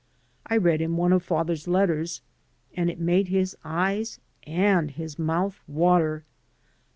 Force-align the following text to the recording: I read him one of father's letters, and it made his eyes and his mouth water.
I 0.47 0.57
read 0.57 0.81
him 0.81 0.97
one 0.97 1.13
of 1.13 1.21
father's 1.21 1.67
letters, 1.67 2.21
and 2.73 2.89
it 2.89 2.99
made 2.99 3.27
his 3.27 3.55
eyes 3.63 4.19
and 4.47 4.89
his 4.89 5.19
mouth 5.19 5.61
water. 5.67 6.23